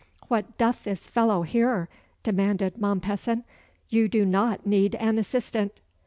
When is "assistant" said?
5.19-5.79